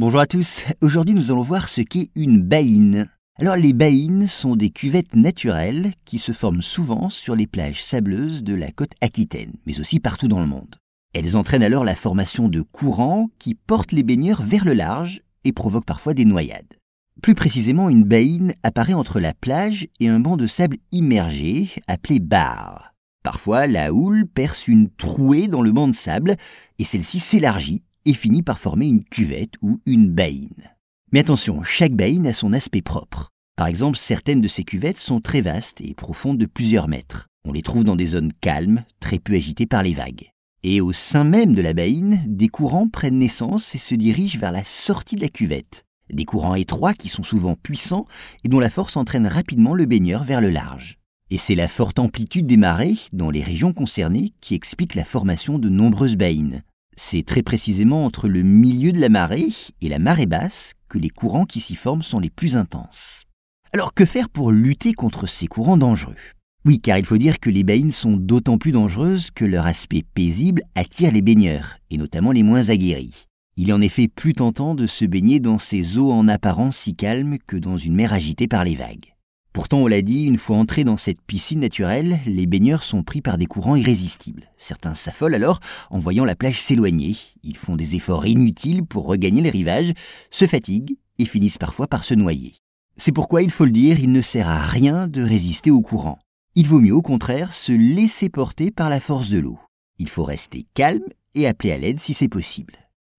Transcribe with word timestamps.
Bonjour 0.00 0.20
à 0.20 0.26
tous, 0.26 0.64
aujourd'hui 0.80 1.14
nous 1.14 1.30
allons 1.30 1.42
voir 1.42 1.68
ce 1.68 1.82
qu'est 1.82 2.08
une 2.14 2.40
baïne. 2.40 3.10
Alors 3.38 3.56
les 3.56 3.74
baïnes 3.74 4.28
sont 4.28 4.56
des 4.56 4.70
cuvettes 4.70 5.14
naturelles 5.14 5.92
qui 6.06 6.18
se 6.18 6.32
forment 6.32 6.62
souvent 6.62 7.10
sur 7.10 7.36
les 7.36 7.46
plages 7.46 7.84
sableuses 7.84 8.42
de 8.42 8.54
la 8.54 8.70
côte 8.70 8.94
aquitaine, 9.02 9.52
mais 9.66 9.78
aussi 9.78 10.00
partout 10.00 10.26
dans 10.26 10.40
le 10.40 10.46
monde. 10.46 10.76
Elles 11.12 11.36
entraînent 11.36 11.62
alors 11.62 11.84
la 11.84 11.94
formation 11.94 12.48
de 12.48 12.62
courants 12.62 13.28
qui 13.38 13.54
portent 13.54 13.92
les 13.92 14.02
baigneurs 14.02 14.40
vers 14.40 14.64
le 14.64 14.72
large 14.72 15.20
et 15.44 15.52
provoquent 15.52 15.84
parfois 15.84 16.14
des 16.14 16.24
noyades. 16.24 16.78
Plus 17.20 17.34
précisément, 17.34 17.90
une 17.90 18.04
baïne 18.04 18.54
apparaît 18.62 18.94
entre 18.94 19.20
la 19.20 19.34
plage 19.34 19.86
et 20.00 20.08
un 20.08 20.18
banc 20.18 20.38
de 20.38 20.46
sable 20.46 20.78
immergé 20.92 21.72
appelé 21.88 22.20
bar. 22.20 22.94
Parfois, 23.22 23.66
la 23.66 23.92
houle 23.92 24.26
perce 24.26 24.66
une 24.66 24.88
trouée 24.88 25.46
dans 25.46 25.60
le 25.60 25.72
banc 25.72 25.88
de 25.88 25.94
sable 25.94 26.38
et 26.78 26.84
celle-ci 26.84 27.18
s'élargit 27.18 27.82
et 28.06 28.14
finit 28.14 28.42
par 28.42 28.58
former 28.58 28.86
une 28.86 29.04
cuvette 29.04 29.54
ou 29.62 29.80
une 29.86 30.10
baïne. 30.10 30.70
Mais 31.12 31.20
attention, 31.20 31.62
chaque 31.62 31.94
baïne 31.94 32.26
a 32.26 32.32
son 32.32 32.52
aspect 32.52 32.82
propre. 32.82 33.30
Par 33.56 33.66
exemple, 33.66 33.98
certaines 33.98 34.40
de 34.40 34.48
ces 34.48 34.64
cuvettes 34.64 35.00
sont 35.00 35.20
très 35.20 35.40
vastes 35.40 35.80
et 35.80 35.94
profondes 35.94 36.38
de 36.38 36.46
plusieurs 36.46 36.88
mètres. 36.88 37.26
On 37.46 37.52
les 37.52 37.62
trouve 37.62 37.84
dans 37.84 37.96
des 37.96 38.06
zones 38.06 38.32
calmes, 38.40 38.84
très 39.00 39.18
peu 39.18 39.34
agitées 39.34 39.66
par 39.66 39.82
les 39.82 39.94
vagues. 39.94 40.30
Et 40.62 40.80
au 40.80 40.92
sein 40.92 41.24
même 41.24 41.54
de 41.54 41.62
la 41.62 41.72
baïne, 41.72 42.22
des 42.26 42.48
courants 42.48 42.88
prennent 42.88 43.18
naissance 43.18 43.74
et 43.74 43.78
se 43.78 43.94
dirigent 43.94 44.38
vers 44.38 44.52
la 44.52 44.64
sortie 44.64 45.16
de 45.16 45.22
la 45.22 45.28
cuvette. 45.28 45.84
Des 46.12 46.24
courants 46.24 46.54
étroits 46.54 46.94
qui 46.94 47.08
sont 47.08 47.22
souvent 47.22 47.54
puissants 47.54 48.06
et 48.44 48.48
dont 48.48 48.60
la 48.60 48.70
force 48.70 48.96
entraîne 48.96 49.26
rapidement 49.26 49.74
le 49.74 49.86
baigneur 49.86 50.24
vers 50.24 50.40
le 50.40 50.50
large. 50.50 50.98
Et 51.30 51.38
c'est 51.38 51.54
la 51.54 51.68
forte 51.68 51.98
amplitude 51.98 52.46
des 52.46 52.56
marées 52.56 52.98
dans 53.12 53.30
les 53.30 53.42
régions 53.42 53.72
concernées 53.72 54.32
qui 54.40 54.54
explique 54.54 54.94
la 54.94 55.04
formation 55.04 55.58
de 55.58 55.68
nombreuses 55.68 56.16
baïnes. 56.16 56.62
C'est 56.96 57.24
très 57.24 57.42
précisément 57.42 58.04
entre 58.04 58.28
le 58.28 58.42
milieu 58.42 58.92
de 58.92 59.00
la 59.00 59.08
marée 59.08 59.52
et 59.80 59.88
la 59.88 59.98
marée 59.98 60.26
basse 60.26 60.74
que 60.88 60.98
les 60.98 61.10
courants 61.10 61.46
qui 61.46 61.60
s'y 61.60 61.76
forment 61.76 62.02
sont 62.02 62.20
les 62.20 62.30
plus 62.30 62.56
intenses. 62.56 63.24
Alors 63.72 63.94
que 63.94 64.04
faire 64.04 64.28
pour 64.28 64.52
lutter 64.52 64.92
contre 64.92 65.26
ces 65.26 65.46
courants 65.46 65.76
dangereux? 65.76 66.16
Oui, 66.64 66.80
car 66.80 66.98
il 66.98 67.06
faut 67.06 67.18
dire 67.18 67.40
que 67.40 67.48
les 67.48 67.62
baïnes 67.62 67.92
sont 67.92 68.16
d'autant 68.16 68.58
plus 68.58 68.72
dangereuses 68.72 69.30
que 69.30 69.44
leur 69.46 69.66
aspect 69.66 70.04
paisible 70.14 70.62
attire 70.74 71.12
les 71.12 71.22
baigneurs, 71.22 71.78
et 71.90 71.96
notamment 71.96 72.32
les 72.32 72.42
moins 72.42 72.68
aguerris. 72.68 73.26
Il 73.56 73.70
est 73.70 73.74
en 73.74 73.80
effet 73.80 74.08
plus 74.08 74.34
tentant 74.34 74.74
de 74.74 74.86
se 74.86 75.04
baigner 75.04 75.40
dans 75.40 75.58
ces 75.58 75.96
eaux 75.96 76.12
en 76.12 76.28
apparence 76.28 76.76
si 76.76 76.94
calmes 76.94 77.38
que 77.46 77.56
dans 77.56 77.78
une 77.78 77.94
mer 77.94 78.12
agitée 78.12 78.48
par 78.48 78.64
les 78.64 78.74
vagues. 78.74 79.14
Pourtant, 79.52 79.78
on 79.78 79.86
l'a 79.88 80.02
dit, 80.02 80.24
une 80.24 80.38
fois 80.38 80.56
entrés 80.56 80.84
dans 80.84 80.96
cette 80.96 81.20
piscine 81.22 81.60
naturelle, 81.60 82.20
les 82.24 82.46
baigneurs 82.46 82.84
sont 82.84 83.02
pris 83.02 83.20
par 83.20 83.36
des 83.36 83.46
courants 83.46 83.74
irrésistibles. 83.74 84.44
Certains 84.58 84.94
s'affolent 84.94 85.34
alors 85.34 85.58
en 85.90 85.98
voyant 85.98 86.24
la 86.24 86.36
plage 86.36 86.60
s'éloigner. 86.60 87.16
Ils 87.42 87.56
font 87.56 87.74
des 87.74 87.96
efforts 87.96 88.26
inutiles 88.26 88.84
pour 88.84 89.06
regagner 89.06 89.42
les 89.42 89.50
rivages, 89.50 89.92
se 90.30 90.46
fatiguent 90.46 90.96
et 91.18 91.24
finissent 91.24 91.58
parfois 91.58 91.88
par 91.88 92.04
se 92.04 92.14
noyer. 92.14 92.54
C'est 92.96 93.12
pourquoi, 93.12 93.42
il 93.42 93.50
faut 93.50 93.64
le 93.64 93.72
dire, 93.72 93.98
il 93.98 94.12
ne 94.12 94.20
sert 94.20 94.48
à 94.48 94.60
rien 94.60 95.08
de 95.08 95.22
résister 95.22 95.70
au 95.70 95.80
courant. 95.80 96.18
Il 96.54 96.68
vaut 96.68 96.80
mieux 96.80 96.94
au 96.94 97.02
contraire 97.02 97.52
se 97.52 97.72
laisser 97.72 98.28
porter 98.28 98.70
par 98.70 98.88
la 98.88 99.00
force 99.00 99.30
de 99.30 99.38
l'eau. 99.38 99.58
Il 99.98 100.08
faut 100.08 100.24
rester 100.24 100.66
calme 100.74 101.08
et 101.34 101.46
appeler 101.46 101.72
à 101.72 101.78
l'aide 101.78 102.00
si 102.00 102.14
c'est 102.14 102.28
possible. 102.28 102.74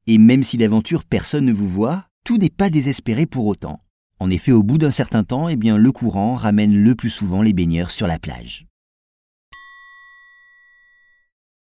Et 0.08 0.18
même 0.18 0.44
si 0.44 0.58
d'aventure 0.58 1.04
personne 1.04 1.46
ne 1.46 1.54
vous 1.54 1.68
voit, 1.68 2.06
tout 2.24 2.38
n'est 2.38 2.50
pas 2.50 2.70
désespéré 2.70 3.26
pour 3.26 3.48
autant. 3.48 3.82
En 4.22 4.30
effet, 4.30 4.52
au 4.52 4.62
bout 4.62 4.78
d'un 4.78 4.92
certain 4.92 5.24
temps, 5.24 5.50
eh 5.50 5.56
bien, 5.56 5.78
le 5.78 5.92
courant 5.92 6.36
ramène 6.36 6.76
le 6.76 6.94
plus 6.94 7.10
souvent 7.10 7.42
les 7.42 7.54
baigneurs 7.54 7.90
sur 7.90 8.06
la 8.06 8.20
plage. 8.20 8.68